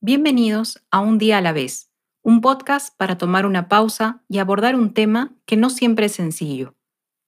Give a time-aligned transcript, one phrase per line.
[0.00, 1.90] Bienvenidos a Un día a la vez,
[2.22, 6.76] un podcast para tomar una pausa y abordar un tema que no siempre es sencillo,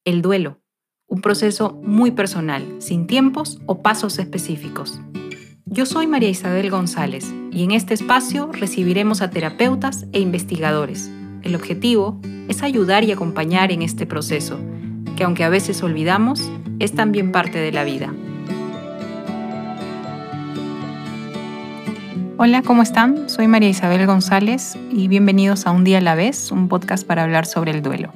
[0.04, 0.60] el duelo,
[1.08, 5.00] un proceso muy personal, sin tiempos o pasos específicos.
[5.64, 11.10] Yo soy María Isabel González y en este espacio recibiremos a terapeutas e investigadores.
[11.42, 14.60] El objetivo es ayudar y acompañar en este proceso,
[15.16, 16.48] que aunque a veces olvidamos,
[16.78, 18.14] es también parte de la vida.
[22.42, 23.28] Hola, ¿cómo están?
[23.28, 27.22] Soy María Isabel González y bienvenidos a Un día a la vez, un podcast para
[27.22, 28.14] hablar sobre el duelo.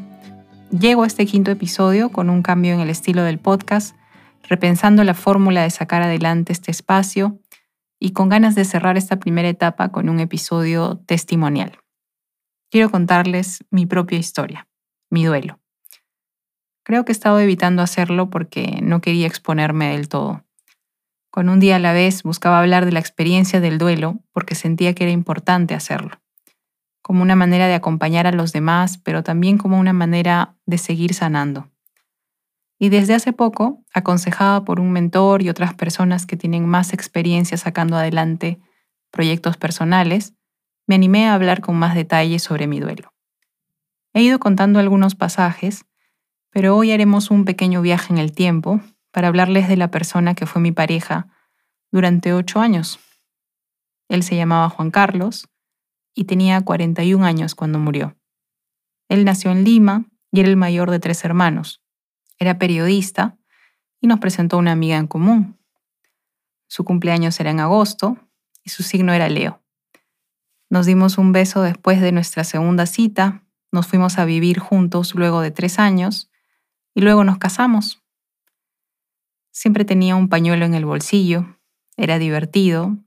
[0.71, 3.95] Llego a este quinto episodio con un cambio en el estilo del podcast,
[4.49, 7.39] repensando la fórmula de sacar adelante este espacio
[8.01, 11.77] y con ganas de cerrar esta primera etapa con un episodio testimonial.
[12.71, 14.67] Quiero contarles mi propia historia,
[15.11, 15.61] mi duelo.
[16.83, 20.44] Creo que he estado evitando hacerlo porque no quería exponerme del todo.
[21.35, 24.95] Con un día a la vez buscaba hablar de la experiencia del duelo porque sentía
[24.95, 26.21] que era importante hacerlo,
[27.03, 31.13] como una manera de acompañar a los demás, pero también como una manera de seguir
[31.13, 31.73] sanando.
[32.79, 37.57] Y desde hace poco, aconsejada por un mentor y otras personas que tienen más experiencia
[37.57, 38.61] sacando adelante
[39.11, 40.35] proyectos personales,
[40.87, 43.13] me animé a hablar con más detalle sobre mi duelo.
[44.13, 45.85] He ido contando algunos pasajes,
[46.51, 48.81] pero hoy haremos un pequeño viaje en el tiempo
[49.15, 51.29] para hablarles de la persona que fue mi pareja
[51.93, 52.99] durante ocho años.
[54.09, 55.49] Él se llamaba Juan Carlos
[56.17, 58.17] y tenía 41 años cuando murió.
[59.09, 61.81] Él nació en Lima y era el mayor de tres hermanos.
[62.41, 63.39] Era periodista
[64.01, 65.61] y nos presentó una amiga en común.
[66.67, 68.19] Su cumpleaños era en agosto
[68.65, 69.63] y su signo era Leo.
[70.71, 75.41] Nos dimos un beso después de nuestra segunda cita, nos fuimos a vivir juntos luego
[75.41, 76.33] de tres años
[76.97, 78.04] y luego nos casamos.
[79.55, 81.47] Siempre tenía un pañuelo en el bolsillo,
[81.97, 82.99] era divertido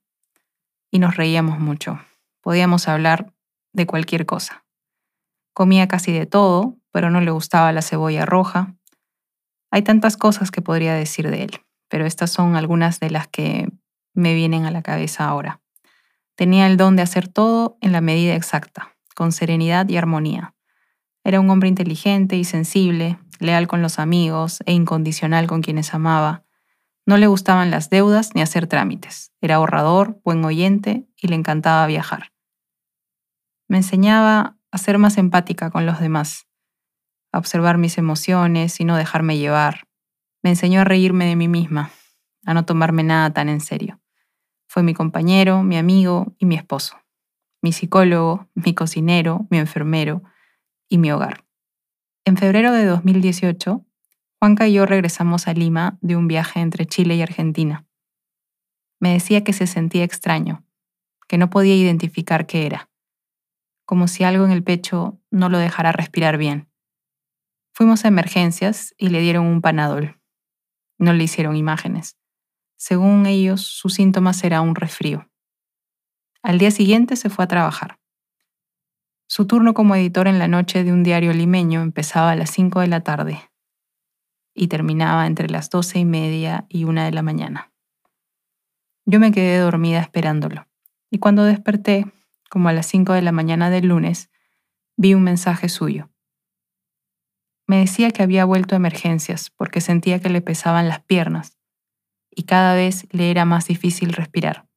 [0.90, 2.00] y nos reíamos mucho.
[2.42, 3.34] Podíamos hablar
[3.74, 4.66] de cualquier cosa.
[5.54, 8.78] Comía casi de todo, pero no le gustaba la cebolla roja.
[9.72, 11.52] Hay tantas cosas que podría decir de él,
[11.90, 13.68] pero estas son algunas de las que
[14.14, 15.60] me vienen a la cabeza ahora.
[16.36, 20.56] Tenía el don de hacer todo en la medida exacta, con serenidad y armonía.
[21.26, 26.44] Era un hombre inteligente y sensible, leal con los amigos e incondicional con quienes amaba.
[27.06, 29.32] No le gustaban las deudas ni hacer trámites.
[29.42, 32.34] Era ahorrador, buen oyente y le encantaba viajar.
[33.68, 36.48] Me enseñaba a ser más empática con los demás,
[37.32, 39.88] a observar mis emociones y no dejarme llevar.
[40.44, 41.92] Me enseñó a reírme de mí misma,
[42.46, 44.00] a no tomarme nada tan en serio.
[44.68, 46.98] Fue mi compañero, mi amigo y mi esposo,
[47.62, 50.24] mi psicólogo, mi cocinero, mi enfermero
[50.90, 51.47] y mi hogar.
[52.28, 53.86] En febrero de 2018,
[54.42, 57.88] Juanca y yo regresamos a Lima de un viaje entre Chile y Argentina.
[59.00, 60.66] Me decía que se sentía extraño,
[61.30, 62.90] que no podía identificar qué era,
[63.86, 66.70] como si algo en el pecho no lo dejara respirar bien.
[67.74, 70.20] Fuimos a emergencias y le dieron un panadol.
[70.98, 72.18] No le hicieron imágenes.
[72.76, 75.32] Según ellos, sus síntomas era un resfrío.
[76.44, 78.02] Al día siguiente se fue a trabajar.
[79.30, 82.80] Su turno como editor en la noche de un diario limeño empezaba a las 5
[82.80, 83.42] de la tarde
[84.56, 87.72] y terminaba entre las doce y media y una de la mañana.
[89.06, 90.68] Yo me quedé dormida esperándolo,
[91.12, 92.12] y cuando desperté,
[92.50, 94.30] como a las cinco de la mañana del lunes,
[94.96, 96.10] vi un mensaje suyo.
[97.68, 101.58] Me decía que había vuelto a emergencias porque sentía que le pesaban las piernas
[102.32, 104.68] y cada vez le era más difícil respirar.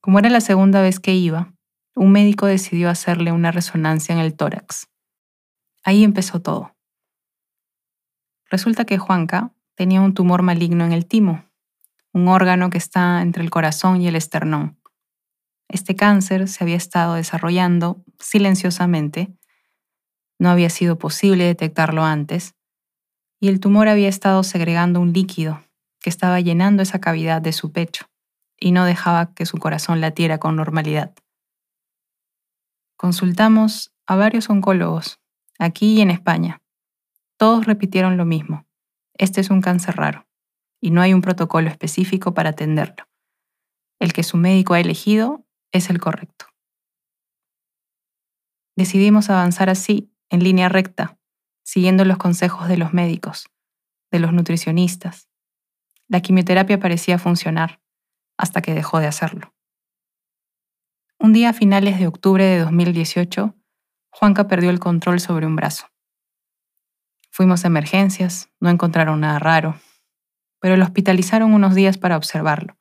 [0.00, 1.53] Como era la segunda vez que iba,
[1.94, 4.88] un médico decidió hacerle una resonancia en el tórax.
[5.82, 6.74] Ahí empezó todo.
[8.50, 11.44] Resulta que Juanca tenía un tumor maligno en el timo,
[12.12, 14.78] un órgano que está entre el corazón y el esternón.
[15.68, 19.34] Este cáncer se había estado desarrollando silenciosamente,
[20.38, 22.54] no había sido posible detectarlo antes,
[23.40, 25.62] y el tumor había estado segregando un líquido
[26.00, 28.06] que estaba llenando esa cavidad de su pecho
[28.58, 31.14] y no dejaba que su corazón latiera con normalidad.
[33.04, 35.20] Consultamos a varios oncólogos,
[35.58, 36.62] aquí y en España,
[37.36, 38.66] todos repitieron lo mismo.
[39.12, 40.26] Este es un cáncer raro
[40.80, 43.06] y no hay un protocolo específico para atenderlo.
[44.00, 46.46] El que su médico ha elegido es el correcto.
[48.74, 51.18] Decidimos avanzar así, en línea recta,
[51.62, 53.50] siguiendo los consejos de los médicos,
[54.12, 55.28] de los nutricionistas.
[56.08, 57.82] La quimioterapia parecía funcionar,
[58.38, 59.54] hasta que dejó de hacerlo.
[61.24, 63.56] Un día a finales de octubre de 2018,
[64.10, 65.86] Juanca perdió el control sobre un brazo.
[67.30, 69.80] Fuimos a emergencias, no encontraron nada raro,
[70.60, 72.76] pero lo hospitalizaron unos días para observarlo,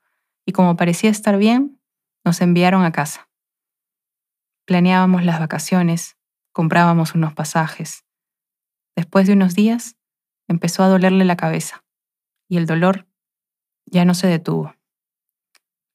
[0.46, 1.82] y como parecía estar bien,
[2.26, 3.30] nos enviaron a casa.
[4.66, 6.18] Planeábamos las vacaciones,
[6.52, 8.04] comprábamos unos pasajes.
[8.94, 9.96] Después de unos días,
[10.50, 11.86] empezó a dolerle la cabeza
[12.50, 13.08] y el dolor
[13.86, 14.76] ya no se detuvo.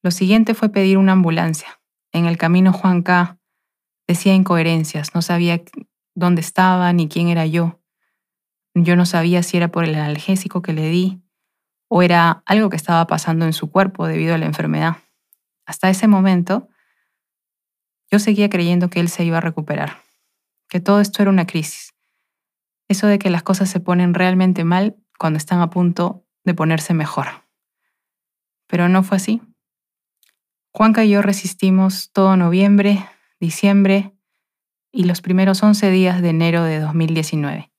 [0.03, 1.78] Lo siguiente fue pedir una ambulancia.
[2.13, 3.39] En el camino Juan K.
[4.07, 5.63] decía incoherencias, no sabía
[6.15, 7.81] dónde estaba ni quién era yo.
[8.75, 11.23] Yo no sabía si era por el analgésico que le di
[11.89, 14.99] o era algo que estaba pasando en su cuerpo debido a la enfermedad.
[15.67, 16.69] Hasta ese momento,
[18.11, 20.03] yo seguía creyendo que él se iba a recuperar,
[20.69, 21.95] que todo esto era una crisis.
[22.89, 26.95] Eso de que las cosas se ponen realmente mal cuando están a punto de ponerse
[26.95, 27.27] mejor.
[28.67, 29.43] Pero no fue así.
[30.79, 33.05] Juanca y yo resistimos todo noviembre,
[33.41, 34.15] diciembre
[34.93, 37.73] y los primeros 11 días de enero de 2019.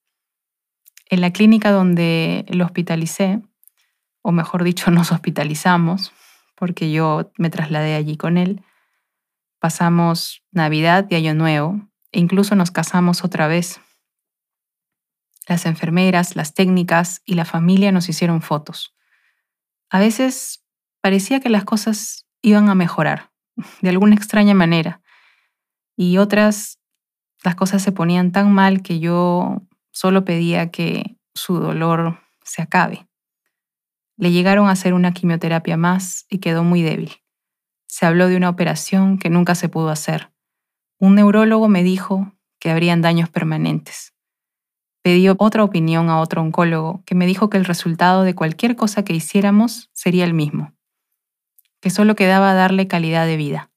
[1.10, 3.42] En la clínica donde lo hospitalicé,
[4.22, 6.12] o mejor dicho, nos hospitalizamos,
[6.57, 8.66] porque yo me trasladé allí con él,
[9.60, 11.80] pasamos Navidad y Año Nuevo,
[12.12, 13.80] e incluso nos casamos otra vez.
[15.48, 18.94] Las enfermeras, las técnicas y la familia nos hicieron fotos.
[19.90, 20.66] A veces
[21.00, 23.31] parecía que las cosas iban a mejorar,
[23.81, 25.01] de alguna extraña manera,
[25.95, 26.80] y otras
[27.44, 33.07] las cosas se ponían tan mal que yo solo pedía que su dolor se acabe.
[34.18, 37.12] Le llegaron a hacer una quimioterapia más y quedó muy débil.
[37.88, 40.31] Se habló de una operación que nunca se pudo hacer.
[41.00, 44.13] Un neurólogo me dijo que habrían daños permanentes.
[45.01, 49.03] Pedí otra opinión a otro oncólogo que me dijo que el resultado de cualquier cosa
[49.03, 50.74] que hiciéramos sería el mismo,
[51.81, 53.72] que solo quedaba darle calidad de vida.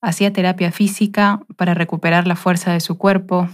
[0.00, 3.48] Hacía terapia física para recuperar la fuerza de su cuerpo,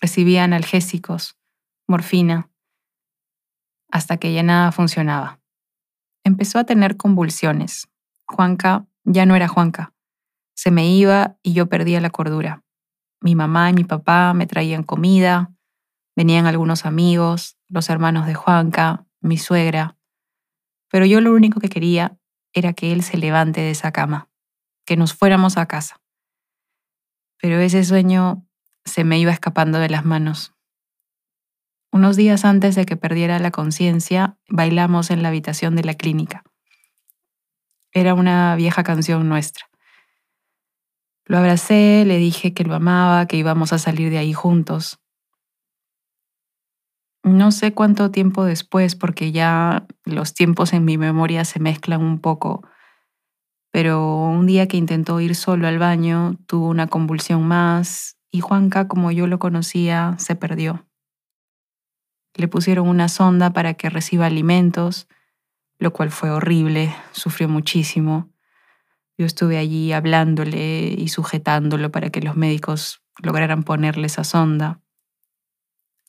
[0.00, 1.38] recibía analgésicos,
[1.86, 2.50] morfina,
[3.90, 5.40] hasta que ya nada funcionaba.
[6.24, 7.88] Empezó a tener convulsiones.
[8.26, 9.92] Juanca ya no era Juanca.
[10.54, 12.62] Se me iba y yo perdía la cordura.
[13.20, 15.52] Mi mamá y mi papá me traían comida,
[16.16, 19.96] venían algunos amigos, los hermanos de Juanca, mi suegra.
[20.90, 22.19] Pero yo lo único que quería
[22.52, 24.28] era que él se levante de esa cama,
[24.84, 26.00] que nos fuéramos a casa.
[27.40, 28.46] Pero ese sueño
[28.84, 30.54] se me iba escapando de las manos.
[31.92, 36.44] Unos días antes de que perdiera la conciencia, bailamos en la habitación de la clínica.
[37.92, 39.66] Era una vieja canción nuestra.
[41.24, 45.00] Lo abracé, le dije que lo amaba, que íbamos a salir de ahí juntos.
[47.22, 52.18] No sé cuánto tiempo después, porque ya los tiempos en mi memoria se mezclan un
[52.18, 52.62] poco,
[53.70, 58.88] pero un día que intentó ir solo al baño, tuvo una convulsión más y Juanca,
[58.88, 60.86] como yo lo conocía, se perdió.
[62.34, 65.08] Le pusieron una sonda para que reciba alimentos,
[65.78, 68.30] lo cual fue horrible, sufrió muchísimo.
[69.18, 74.80] Yo estuve allí hablándole y sujetándolo para que los médicos lograran ponerle esa sonda.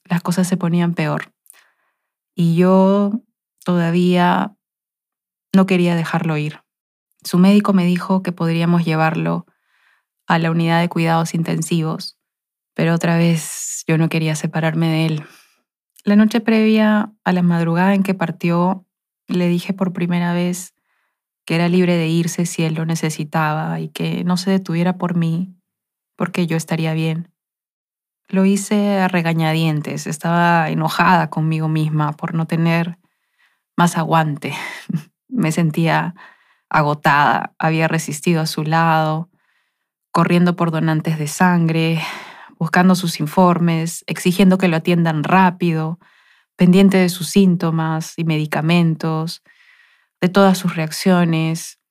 [0.06, 1.34] Las cosas se ponían peor.
[2.36, 3.12] Y yo
[3.64, 4.56] todavía
[5.54, 6.62] no quería dejarlo ir.
[7.24, 9.46] Su médico me dijo que podríamos llevarlo
[10.28, 12.18] a la unidad de cuidados intensivos,
[12.74, 15.24] pero otra vez yo no quería separarme de él.
[16.04, 18.88] La noche previa a la madrugada en que partió,
[19.28, 20.74] le dije por primera vez
[21.46, 25.16] que era libre de irse si él lo necesitaba y que no se detuviera por
[25.16, 25.56] mí,
[26.16, 27.32] porque yo estaría bien.
[28.32, 32.98] Lo hice a regañadientes, estaba enojada conmigo misma por no tener
[33.76, 34.54] más aguante.
[35.28, 36.16] Me sentía
[36.70, 39.30] agotada, había resistido a su lado,
[40.14, 42.00] corriendo por donantes de sangre,
[42.58, 46.00] buscando sus informes, exigiendo que lo atiendan rápido,
[46.56, 49.44] pendiente de sus síntomas y medicamentos,
[50.22, 51.82] de todas sus reacciones.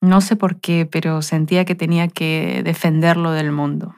[0.00, 3.94] No sé por qué, pero sentía que tenía que defenderlo del mundo,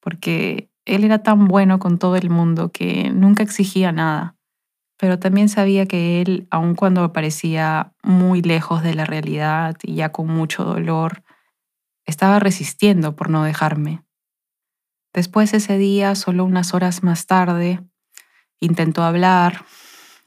[0.00, 4.36] porque él era tan bueno con todo el mundo que nunca exigía nada,
[4.96, 10.12] pero también sabía que él, aun cuando parecía muy lejos de la realidad y ya
[10.12, 11.22] con mucho dolor,
[12.04, 14.04] estaba resistiendo por no dejarme.
[15.12, 17.80] Después ese día, solo unas horas más tarde,
[18.60, 19.64] intentó hablar,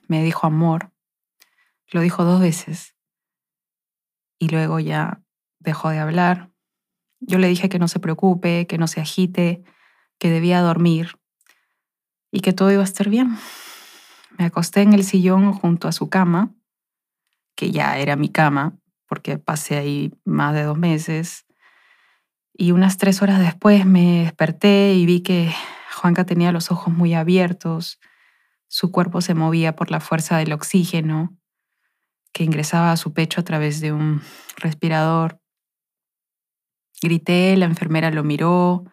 [0.08, 0.92] me dijo amor.
[1.92, 2.96] Lo dijo dos veces.
[4.40, 5.22] Y luego ya
[5.60, 6.52] dejó de hablar.
[7.20, 9.64] Yo le dije que no se preocupe, que no se agite,
[10.20, 11.18] que debía dormir
[12.32, 13.38] y que todo iba a estar bien.
[14.38, 16.54] Me acosté en el sillón junto a su cama,
[17.56, 21.46] que ya era mi cama, porque pasé ahí más de dos meses,
[22.58, 25.54] y unas tres horas después me desperté y vi que
[25.94, 28.00] Juanca tenía los ojos muy abiertos,
[28.68, 31.38] su cuerpo se movía por la fuerza del oxígeno
[32.34, 34.22] que ingresaba a su pecho a través de un
[34.58, 35.40] respirador.
[37.02, 38.84] Grité, la enfermera lo miró,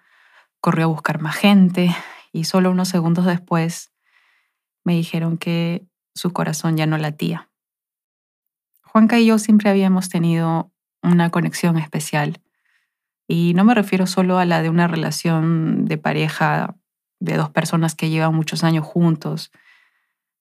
[0.62, 1.94] corrió a buscar más gente
[2.32, 3.92] y solo unos segundos después
[4.84, 7.50] me dijeron que su corazón ya no latía.
[8.82, 12.40] Juanca y yo siempre habíamos tenido una conexión especial.
[13.26, 16.76] Y no me refiero solo a la de una relación de pareja
[17.18, 19.50] de dos personas que llevan muchos años juntos.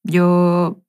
[0.03, 0.83] Yo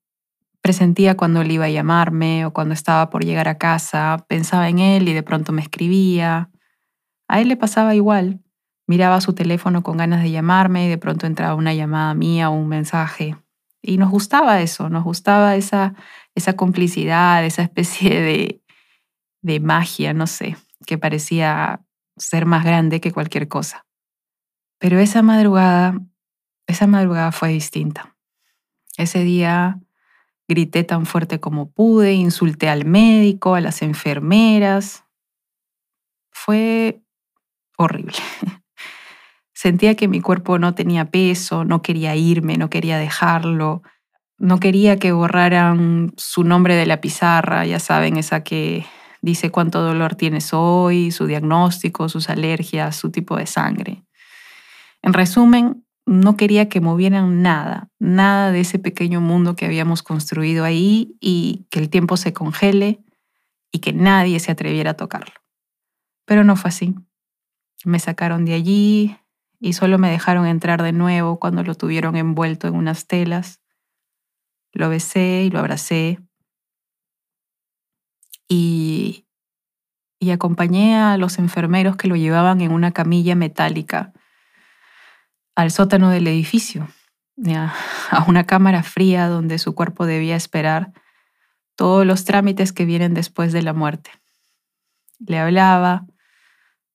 [0.61, 4.77] presentía cuando él iba a llamarme o cuando estaba por llegar a casa, pensaba en
[4.77, 6.51] él y de pronto me escribía.
[7.27, 8.42] A él le pasaba igual.
[8.87, 12.53] Miraba su teléfono con ganas de llamarme y de pronto entraba una llamada mía o
[12.53, 13.37] un mensaje.
[13.81, 15.93] Y nos gustaba eso, nos gustaba esa,
[16.35, 18.61] esa complicidad, esa especie de,
[19.41, 21.81] de magia, no sé, que parecía
[22.17, 23.85] ser más grande que cualquier cosa.
[24.79, 25.99] Pero esa madrugada,
[26.67, 28.15] esa madrugada fue distinta.
[28.97, 29.79] Ese día
[30.47, 35.05] grité tan fuerte como pude, insulté al médico, a las enfermeras.
[36.31, 37.01] Fue
[37.77, 38.17] horrible.
[39.53, 43.83] Sentía que mi cuerpo no tenía peso, no quería irme, no quería dejarlo,
[44.37, 48.85] no quería que borraran su nombre de la pizarra, ya saben, esa que
[49.21, 54.03] dice cuánto dolor tienes hoy, su diagnóstico, sus alergias, su tipo de sangre.
[55.01, 60.65] En resumen, no quería que movieran nada, nada de ese pequeño mundo que habíamos construido
[60.65, 63.01] ahí y que el tiempo se congele
[63.71, 65.33] y que nadie se atreviera a tocarlo.
[66.25, 66.95] Pero no fue así.
[67.85, 69.15] Me sacaron de allí,
[69.63, 73.61] y solo me dejaron entrar de nuevo cuando lo tuvieron envuelto en unas telas.
[74.73, 76.19] Lo besé y lo abracé
[78.49, 79.25] y,
[80.19, 84.11] y acompañé a los enfermeros que lo llevaban en una camilla metálica
[85.55, 86.89] al sótano del edificio,
[88.11, 90.91] a una cámara fría donde su cuerpo debía esperar
[91.77, 94.11] todos los trámites que vienen después de la muerte.
[95.25, 96.05] Le hablaba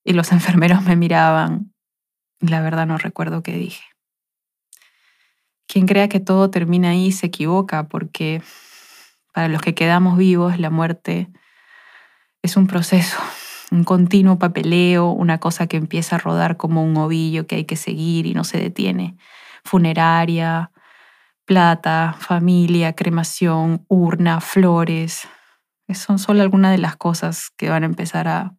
[0.03, 1.68] y los enfermeros me miraban
[2.39, 3.83] la verdad no recuerdo qué dije.
[5.67, 8.41] Quien crea que todo termina ahí se equivoca porque
[9.33, 11.29] para los que quedamos vivos la muerte
[12.41, 13.17] es un proceso,
[13.71, 17.75] un continuo papeleo, una cosa que empieza a rodar como un ovillo que hay que
[17.75, 19.15] seguir y no se detiene.
[19.63, 20.71] Funeraria,
[21.45, 25.27] plata, familia, cremación, urna, flores.
[25.93, 28.55] Son solo algunas de las cosas que van a empezar a,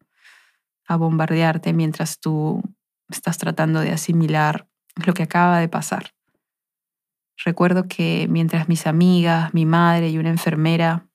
[0.87, 2.62] a bombardearte mientras tú
[3.11, 4.69] estás tratando de asimilar
[5.07, 6.14] lo que acaba de pasar.
[7.45, 11.09] Recuerdo que mientras mis amigas, mi madre y una enfermera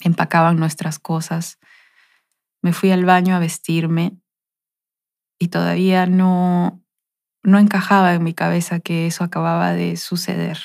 [0.00, 1.58] empacaban nuestras cosas,
[2.62, 4.16] me fui al baño a vestirme
[5.38, 6.82] y todavía no,
[7.42, 10.58] no encajaba en mi cabeza que eso acababa de suceder.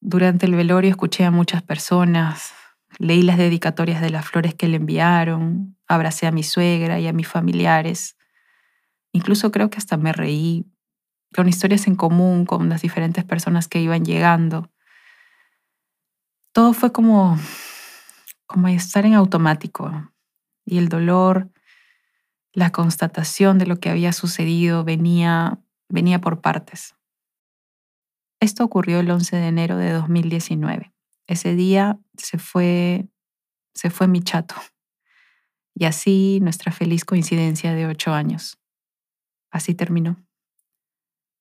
[0.00, 2.52] Durante el velorio escuché a muchas personas,
[2.98, 7.12] leí las dedicatorias de las flores que le enviaron, abracé a mi suegra y a
[7.12, 8.17] mis familiares.
[9.12, 10.66] Incluso creo que hasta me reí
[11.34, 14.70] con historias en común con las diferentes personas que iban llegando.
[16.52, 17.38] Todo fue como,
[18.46, 20.12] como estar en automático
[20.64, 21.50] y el dolor,
[22.52, 26.94] la constatación de lo que había sucedido venía, venía por partes.
[28.40, 30.92] Esto ocurrió el 11 de enero de 2019.
[31.26, 33.08] Ese día se fue,
[33.74, 34.54] se fue mi chato.
[35.74, 38.58] Y así nuestra feliz coincidencia de ocho años.
[39.50, 40.16] Así terminó.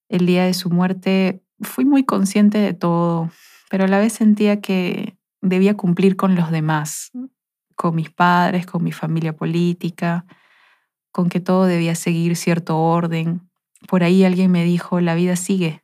[0.09, 3.29] El día de su muerte fui muy consciente de todo,
[3.69, 7.11] pero a la vez sentía que debía cumplir con los demás,
[7.75, 10.25] con mis padres, con mi familia política,
[11.11, 13.49] con que todo debía seguir cierto orden.
[13.87, 15.83] Por ahí alguien me dijo, la vida sigue.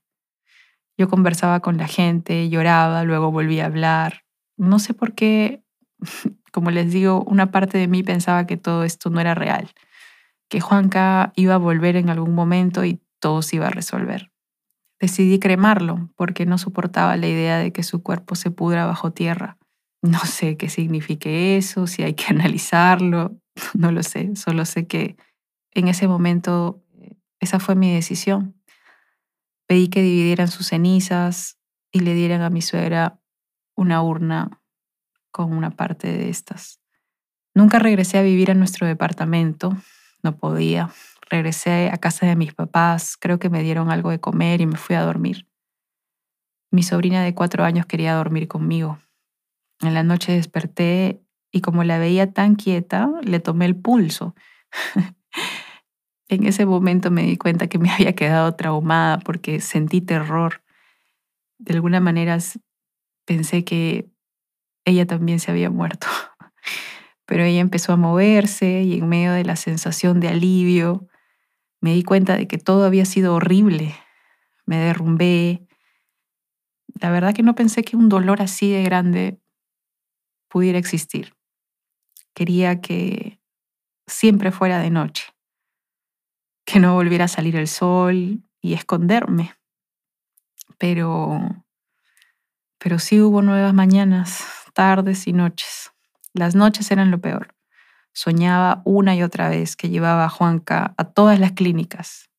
[0.97, 4.23] Yo conversaba con la gente, lloraba, luego volví a hablar.
[4.57, 5.63] No sé por qué,
[6.53, 9.73] como les digo, una parte de mí pensaba que todo esto no era real
[10.53, 14.31] que Juanca iba a volver en algún momento y todo se iba a resolver.
[14.99, 19.57] Decidí cremarlo porque no soportaba la idea de que su cuerpo se pudra bajo tierra.
[20.03, 23.35] No sé qué signifique eso, si hay que analizarlo,
[23.73, 25.17] no lo sé, solo sé que
[25.71, 28.55] en ese momento eh, esa fue mi decisión.
[29.65, 31.57] Pedí que dividieran sus cenizas
[31.91, 33.19] y le dieran a mi suegra
[33.75, 34.61] una urna
[35.31, 36.79] con una parte de estas.
[37.55, 39.75] Nunca regresé a vivir a nuestro departamento,
[40.23, 40.89] no podía.
[41.29, 44.77] Regresé a casa de mis papás, creo que me dieron algo de comer y me
[44.77, 45.47] fui a dormir.
[46.71, 48.99] Mi sobrina de cuatro años quería dormir conmigo.
[49.81, 54.33] En la noche desperté y como la veía tan quieta, le tomé el pulso.
[56.29, 60.63] en ese momento me di cuenta que me había quedado traumada porque sentí terror.
[61.59, 62.37] De alguna manera
[63.25, 64.09] pensé que
[64.85, 66.07] ella también se había muerto
[67.33, 71.07] Pero ella empezó a moverse y en medio de la sensación de alivio
[71.81, 73.95] me di cuenta de que todo había sido horrible.
[74.67, 75.67] Me derrumbé.
[77.01, 79.41] La verdad que no pensé que un dolor así de grande
[80.47, 81.35] pudiera existir.
[82.35, 83.39] Quería que
[84.05, 85.33] siempre fuera de noche,
[86.67, 89.55] que no volviera a salir el sol y esconderme.
[90.77, 91.39] Pero,
[92.77, 95.92] pero sí hubo nuevas mañanas, tardes y noches.
[96.33, 97.55] Las noches eran lo peor.
[98.11, 102.29] Soñaba una y otra vez que llevaba a Juanca a todas las clínicas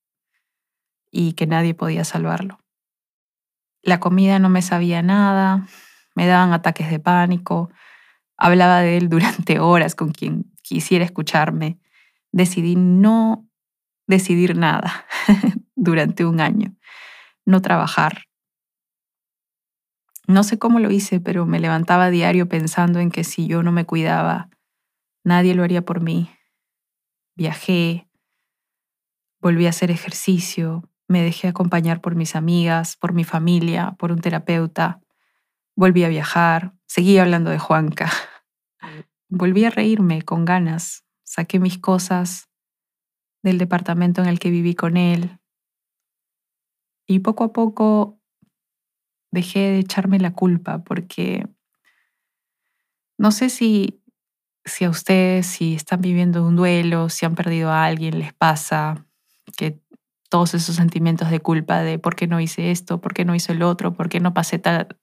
[1.10, 2.58] y que nadie podía salvarlo.
[3.82, 5.66] La comida no me sabía nada,
[6.14, 7.70] me daban ataques de pánico,
[8.36, 11.78] Hablaba de él durante horas con quien quisiera escucharme.
[12.32, 13.48] Decidí no
[14.06, 15.06] decidir nada
[15.74, 16.74] durante un año,
[17.46, 18.24] no trabajar.
[20.26, 23.62] No sé cómo lo hice, pero me levantaba a diario pensando en que si yo
[23.62, 24.48] no me cuidaba,
[25.22, 26.30] nadie lo haría por mí.
[27.36, 28.08] Viajé,
[29.40, 34.20] volví a hacer ejercicio, me dejé acompañar por mis amigas, por mi familia, por un
[34.20, 35.00] terapeuta.
[35.76, 38.10] Volví a viajar, seguí hablando de Juanca.
[39.28, 41.04] Volví a reírme con ganas.
[41.24, 42.48] Saqué mis cosas
[43.42, 45.38] del departamento en el que viví con él.
[47.06, 48.18] Y poco a poco
[49.34, 51.46] dejé de echarme la culpa porque
[53.18, 54.02] no sé si,
[54.64, 59.06] si a ustedes, si están viviendo un duelo, si han perdido a alguien, les pasa
[59.56, 59.80] que
[60.30, 63.52] todos esos sentimientos de culpa de por qué no hice esto, por qué no hice
[63.52, 64.98] el otro, por qué no pasé tal,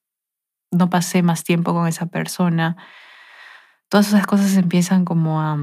[0.72, 2.76] no pasé más tiempo con esa persona.
[3.88, 5.54] Todas esas cosas empiezan como a,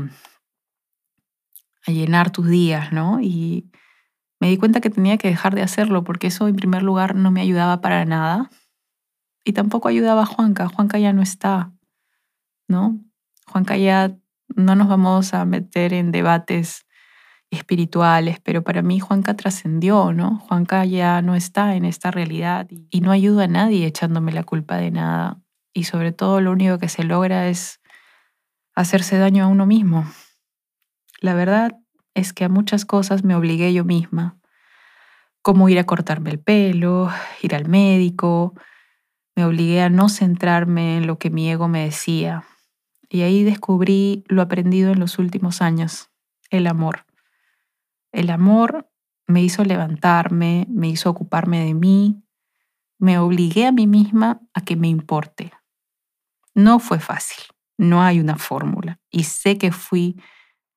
[1.86, 3.20] a llenar tus días, ¿no?
[3.20, 3.70] Y
[4.40, 7.30] me di cuenta que tenía que dejar de hacerlo porque eso en primer lugar no
[7.30, 8.50] me ayudaba para nada
[9.44, 10.68] y tampoco ayudaba a Juanca.
[10.68, 11.72] Juanca ya no está,
[12.68, 13.00] ¿no?
[13.46, 14.16] Juanca ya
[14.54, 16.86] no nos vamos a meter en debates
[17.50, 20.38] espirituales, pero para mí Juanca trascendió, ¿no?
[20.38, 24.76] Juanca ya no está en esta realidad y no ayuda a nadie echándome la culpa
[24.76, 25.40] de nada.
[25.72, 27.80] Y sobre todo lo único que se logra es
[28.74, 30.04] hacerse daño a uno mismo.
[31.20, 31.78] La verdad
[32.18, 34.38] es que a muchas cosas me obligué yo misma,
[35.42, 37.10] como ir a cortarme el pelo,
[37.42, 38.54] ir al médico,
[39.34, 42.44] me obligué a no centrarme en lo que mi ego me decía.
[43.08, 46.10] Y ahí descubrí lo aprendido en los últimos años,
[46.50, 47.06] el amor.
[48.12, 48.90] El amor
[49.26, 52.22] me hizo levantarme, me hizo ocuparme de mí,
[52.98, 55.52] me obligué a mí misma a que me importe.
[56.54, 57.44] No fue fácil,
[57.76, 60.20] no hay una fórmula y sé que fui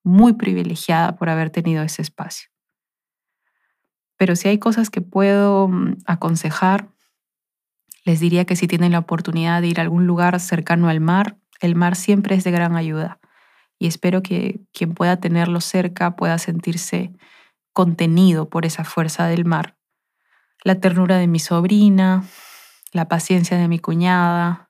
[0.04, 2.50] muy privilegiada por haber tenido ese espacio.
[4.18, 6.90] Pero si hay cosas que puedo mm, aconsejar,
[8.04, 11.38] les diría que si tienen la oportunidad de ir a algún lugar cercano al mar,
[11.60, 13.20] el mar siempre es de gran ayuda
[13.82, 17.12] y espero que quien pueda tenerlo cerca pueda sentirse
[17.74, 19.76] contenido por esa fuerza del mar.
[20.64, 22.24] La ternura de mi sobrina,
[22.92, 24.70] la paciencia de mi cuñada,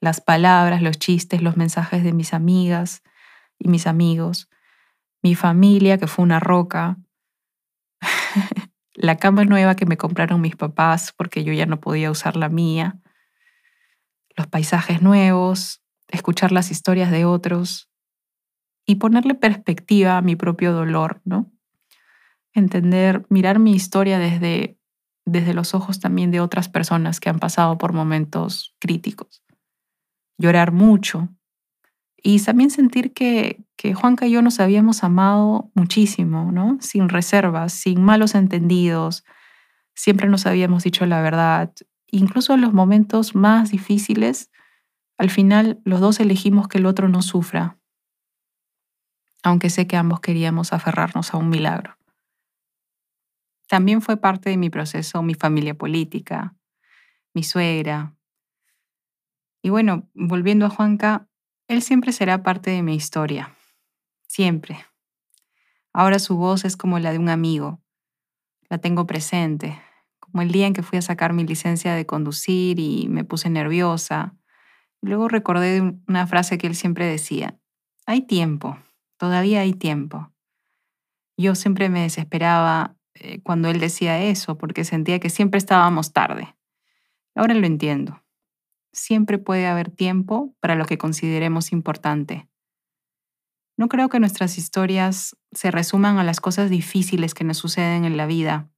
[0.00, 3.02] las palabras, los chistes, los mensajes de mis amigas
[3.58, 4.48] y mis amigos,
[5.22, 6.98] mi familia que fue una roca,
[8.94, 12.48] la cama nueva que me compraron mis papás porque yo ya no podía usar la
[12.48, 13.00] mía,
[14.36, 17.88] los paisajes nuevos, escuchar las historias de otros,
[18.88, 21.52] y ponerle perspectiva a mi propio dolor, ¿no?
[22.54, 24.78] Entender, mirar mi historia desde,
[25.26, 29.44] desde los ojos también de otras personas que han pasado por momentos críticos.
[30.38, 31.28] Llorar mucho
[32.30, 33.64] y también sentir que,
[33.94, 36.76] Juanca y yo nos habíamos amado muchísimo, ¿no?
[36.82, 39.24] Sin reservas, sin malos entendidos,
[39.94, 41.72] siempre nos habíamos dicho la verdad.
[42.10, 44.50] Incluso en los momentos más difíciles,
[45.16, 47.78] al final los dos elegimos que el otro no sufra,
[49.42, 51.96] aunque sé que ambos queríamos aferrarnos a un milagro.
[53.68, 56.54] También fue parte de mi proceso mi familia política,
[57.32, 58.14] mi suegra.
[59.62, 61.27] Y bueno, volviendo a Juanca,
[61.68, 63.54] él siempre será parte de mi historia,
[64.26, 64.84] siempre.
[65.92, 67.80] Ahora su voz es como la de un amigo,
[68.70, 69.80] la tengo presente,
[70.18, 73.50] como el día en que fui a sacar mi licencia de conducir y me puse
[73.50, 74.34] nerviosa.
[75.02, 77.58] Luego recordé una frase que él siempre decía,
[78.06, 78.78] hay tiempo,
[79.18, 80.32] todavía hay tiempo.
[81.36, 86.56] Yo siempre me desesperaba eh, cuando él decía eso, porque sentía que siempre estábamos tarde.
[87.34, 88.22] Ahora lo entiendo.
[88.98, 92.48] Siempre puede haber tiempo para lo que consideremos importante.
[93.76, 98.16] No creo que nuestras historias se resuman a las cosas difíciles que nos suceden en
[98.16, 98.68] la vida,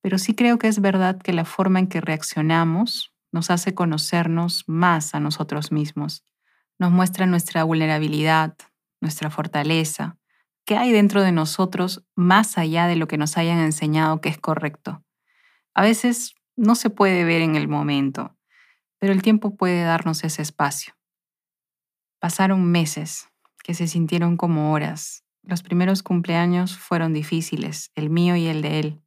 [0.00, 4.64] pero sí creo que es verdad que la forma en que reaccionamos nos hace conocernos
[4.66, 6.24] más a nosotros mismos,
[6.76, 8.56] Nos muestra nuestra vulnerabilidad,
[9.00, 10.18] nuestra fortaleza,
[10.64, 14.38] qué hay dentro de nosotros más allá de lo que nos hayan enseñado que es
[14.38, 15.04] correcto.
[15.74, 18.33] A veces no se puede ver en el momento,
[19.04, 20.94] pero el tiempo puede darnos ese espacio.
[22.20, 23.28] Pasaron meses
[23.62, 25.26] que se sintieron como horas.
[25.42, 29.02] Los primeros cumpleaños fueron difíciles, el mío y el de él.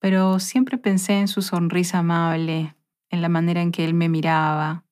[0.00, 2.74] Pero siempre pensé en su sonrisa amable,
[3.08, 4.84] en la manera en que él me miraba.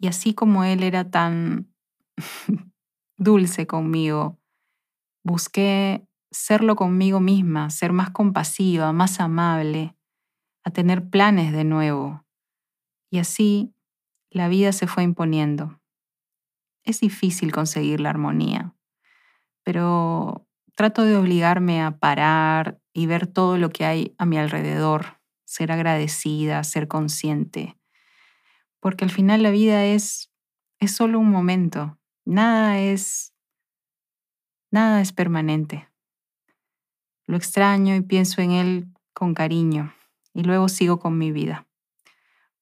[0.00, 1.72] Y así como él era tan
[3.18, 4.40] dulce conmigo,
[5.22, 9.94] busqué serlo conmigo misma, ser más compasiva, más amable,
[10.64, 12.24] a tener planes de nuevo.
[13.10, 13.74] Y así
[14.30, 15.80] la vida se fue imponiendo.
[16.84, 18.74] Es difícil conseguir la armonía,
[19.64, 20.46] pero
[20.76, 25.72] trato de obligarme a parar y ver todo lo que hay a mi alrededor, ser
[25.72, 27.76] agradecida, ser consciente,
[28.80, 30.32] porque al final la vida es,
[30.78, 33.34] es solo un momento, nada es,
[34.70, 35.88] nada es permanente.
[37.26, 39.92] Lo extraño y pienso en él con cariño
[40.32, 41.69] y luego sigo con mi vida.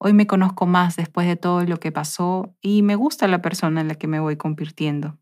[0.00, 3.80] Hoy me conozco más después de todo lo que pasó y me gusta la persona
[3.80, 5.18] en la que me voy convirtiendo.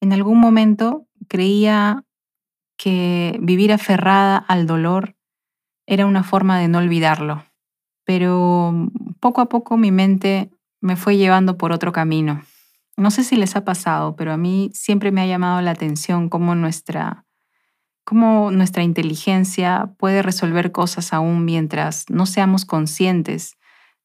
[0.00, 2.04] En algún momento creía
[2.76, 5.16] que vivir aferrada al dolor
[5.86, 7.44] era una forma de no olvidarlo,
[8.04, 8.74] pero
[9.20, 12.42] poco a poco mi mente me fue llevando por otro camino.
[12.96, 16.28] No sé si les ha pasado, pero a mí siempre me ha llamado la atención
[16.28, 17.24] cómo nuestra,
[18.04, 23.56] cómo nuestra inteligencia puede resolver cosas aún mientras no seamos conscientes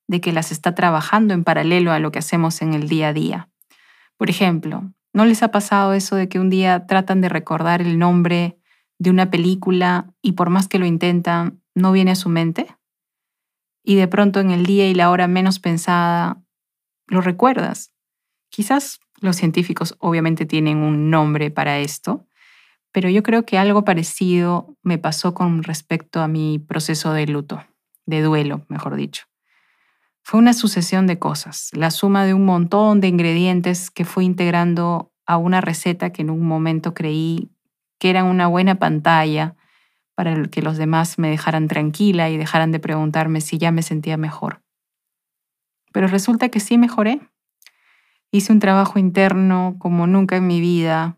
[0.08, 3.14] de que las está trabajando en paralelo a lo que hacemos en el día a
[3.14, 3.50] día.
[4.18, 8.00] Por ejemplo, ¿no les ha pasado eso de que un día tratan de recordar el
[8.00, 8.58] nombre
[9.00, 12.68] de una película y por más que lo intentan, no viene a su mente?
[13.84, 16.42] Y de pronto en el día y la hora menos pensada,
[17.08, 17.94] lo recuerdas.
[18.50, 22.26] Quizás los científicos obviamente tienen un nombre para esto,
[22.92, 27.64] pero yo creo que algo parecido me pasó con respecto a mi proceso de luto,
[28.06, 29.26] de duelo, mejor dicho.
[30.30, 35.14] Fue una sucesión de cosas, la suma de un montón de ingredientes que fui integrando
[35.26, 37.50] a una receta que en un momento creí
[37.98, 39.56] que era una buena pantalla
[40.16, 44.18] para que los demás me dejaran tranquila y dejaran de preguntarme si ya me sentía
[44.18, 44.62] mejor.
[45.94, 47.22] Pero resulta que sí mejoré.
[48.30, 51.18] Hice un trabajo interno como nunca en mi vida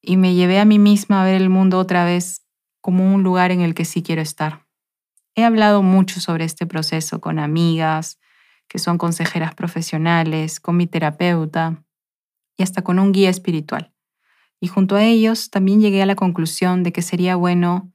[0.00, 2.42] y me llevé a mí misma a ver el mundo otra vez
[2.80, 4.63] como un lugar en el que sí quiero estar.
[5.34, 8.18] He hablado mucho sobre este proceso con amigas,
[8.68, 11.82] que son consejeras profesionales, con mi terapeuta
[12.56, 13.92] y hasta con un guía espiritual.
[14.60, 17.92] Y junto a ellos también llegué a la conclusión de que sería bueno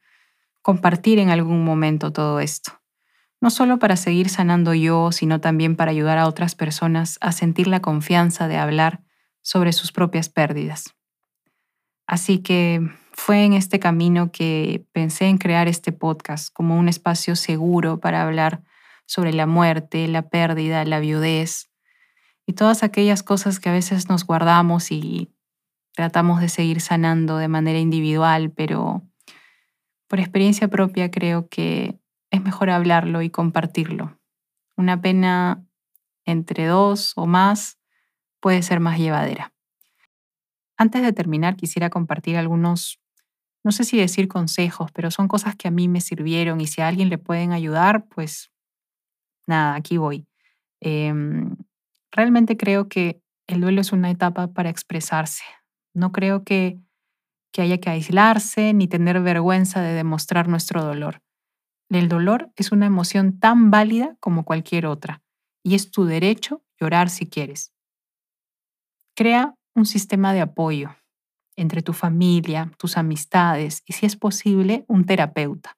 [0.62, 2.74] compartir en algún momento todo esto.
[3.42, 7.68] No solo para seguir sanando yo, sino también para ayudar a otras personas a sentir
[7.68, 9.02] la confianza de hablar
[9.42, 10.94] sobre sus propias pérdidas.
[12.06, 12.82] Así que
[13.20, 18.24] fue en este camino que pensé en crear este podcast como un espacio seguro para
[18.24, 18.64] hablar
[19.06, 21.70] sobre la muerte, la pérdida, la viudez
[22.48, 25.30] y todas aquellas cosas que a veces nos guardamos y
[25.94, 29.04] tratamos de seguir sanando de manera individual, pero
[30.08, 32.00] por experiencia propia creo que
[32.32, 34.18] es mejor hablarlo y compartirlo.
[34.78, 35.66] Una pena
[36.24, 37.80] entre dos o más
[38.40, 39.52] puede ser más llevadera.
[40.78, 43.02] Antes de terminar, quisiera compartir algunos,
[43.64, 46.82] no sé si decir consejos, pero son cosas que a mí me sirvieron y si
[46.82, 48.52] a alguien le pueden ayudar, pues
[49.48, 50.28] nada, aquí voy.
[50.82, 51.56] Em,
[52.12, 55.44] realmente creo que el duelo es una etapa para expresarse.
[55.94, 56.80] No creo que,
[57.52, 61.22] que haya que aislarse ni tener vergüenza de demostrar nuestro dolor.
[61.90, 65.22] El dolor es una emoción tan válida como cualquier otra
[65.64, 67.74] y es tu derecho llorar si quieres.
[69.16, 70.92] Crea un sistema de apoyo
[71.62, 75.78] entre tu familia, tus amistades y, si es posible, un terapeuta.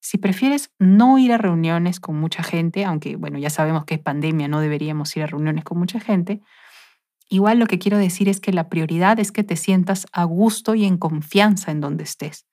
[0.00, 4.00] Si prefieres no ir a reuniones con mucha gente, aunque bueno, ya sabemos que es
[4.00, 6.40] pandemia, no deberíamos ir a reuniones con mucha gente,
[7.28, 10.74] igual lo que quiero decir es que la prioridad es que te sientas a gusto
[10.74, 12.46] y en confianza en donde estés.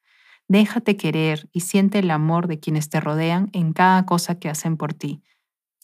[0.47, 4.77] Déjate querer y siente el amor de quienes te rodean en cada cosa que hacen
[4.77, 5.23] por ti.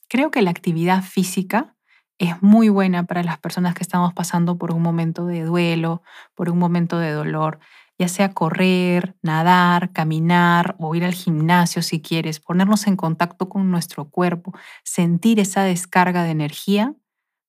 [0.08, 1.76] Creo que la actividad física
[2.22, 6.04] es muy buena para las personas que estamos pasando por un momento de duelo,
[6.36, 7.60] por un momento de dolor,
[7.98, 13.72] ya sea correr, nadar, caminar o ir al gimnasio si quieres, ponernos en contacto con
[13.72, 14.54] nuestro cuerpo,
[14.84, 16.94] sentir esa descarga de energía,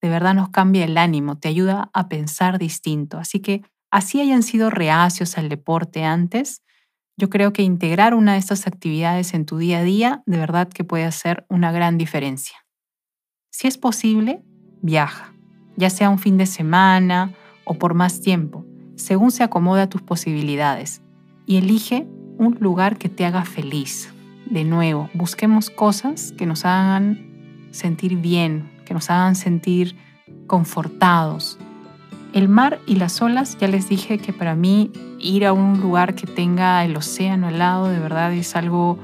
[0.00, 3.18] de verdad nos cambia el ánimo, te ayuda a pensar distinto.
[3.18, 6.62] Así que así hayan sido reacios al deporte antes,
[7.18, 10.68] yo creo que integrar una de estas actividades en tu día a día de verdad
[10.68, 12.56] que puede hacer una gran diferencia.
[13.50, 14.42] Si es posible,
[14.82, 15.32] viaja.
[15.76, 17.32] ya sea un fin de semana
[17.64, 18.66] o por más tiempo,
[18.96, 21.00] según se acomoda a tus posibilidades.
[21.46, 24.12] Y elige un lugar que te haga feliz.
[24.50, 27.32] De nuevo, busquemos cosas que nos hagan
[27.70, 29.96] sentir bien, que nos hagan sentir
[30.46, 31.58] confortados.
[32.34, 36.14] El mar y las olas, ya les dije que para mí ir a un lugar
[36.14, 38.98] que tenga el océano al lado de verdad es algo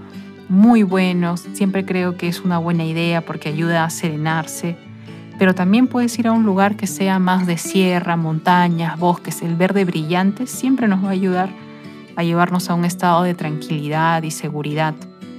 [0.48, 1.36] muy bueno.
[1.36, 4.76] Siempre creo que es una buena idea porque ayuda a serenarse.
[5.38, 9.42] Pero también puedes ir a un lugar que sea más de sierra, montañas, bosques.
[9.42, 11.50] El verde brillante siempre nos va a ayudar
[12.16, 14.94] a llevarnos a un estado de tranquilidad y seguridad.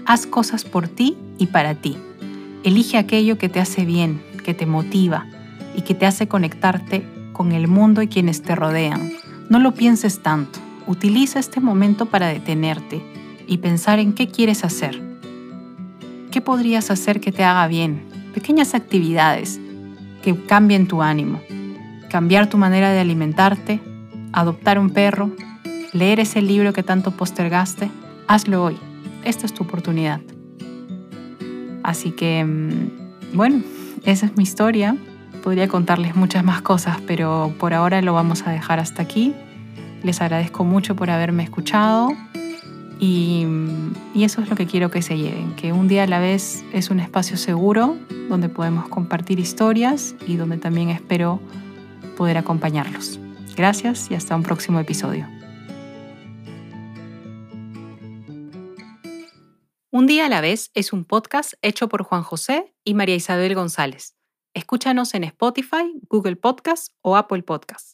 [0.06, 1.98] Haz cosas por ti y para ti.
[2.64, 5.26] Elige aquello que te hace bien, que te motiva
[5.76, 9.12] y que te hace conectarte con el mundo y quienes te rodean.
[9.50, 10.60] No lo pienses tanto.
[10.88, 13.02] Utiliza este momento para detenerte
[13.48, 15.02] y pensar en qué quieres hacer.
[16.32, 18.06] ¿Qué podrías hacer que te haga bien?
[18.34, 19.60] Pequeñas actividades
[20.22, 21.42] que cambien tu ánimo.
[22.10, 23.80] Cambiar tu manera de alimentarte,
[24.34, 25.32] adoptar un perro,
[25.94, 27.90] leer ese libro que tanto postergaste.
[28.28, 28.78] Hazlo hoy.
[29.24, 30.22] Esta es tu oportunidad.
[31.84, 33.62] Así que, mm, bueno,
[34.06, 34.96] esa es mi historia.
[35.44, 39.34] Podría contarles muchas más cosas, pero por ahora lo vamos a dejar hasta aquí.
[40.04, 42.10] Les agradezco mucho por haberme escuchado
[43.00, 43.46] y,
[44.16, 46.90] eso es lo que quiero que se lleven, que un día a la vez es
[46.90, 51.40] un espacio seguro donde podemos compartir historias y donde también espero
[52.18, 53.20] poder acompañarlos.
[53.56, 55.28] Gracias y hasta un próximo episodio.
[59.92, 63.56] Un día a la vez es un podcast hecho por Juan José y María Isabel
[63.56, 64.16] González.
[64.54, 67.89] Escúchanos en Spotify, Google Podcast o Apple Podcast.